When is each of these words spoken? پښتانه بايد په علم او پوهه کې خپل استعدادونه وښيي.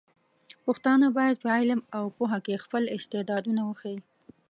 پښتانه 0.65 1.05
بايد 1.17 1.37
په 1.43 1.49
علم 1.57 1.81
او 1.97 2.05
پوهه 2.17 2.39
کې 2.45 2.61
خپل 2.63 2.83
استعدادونه 2.95 3.61
وښيي. 3.65 3.99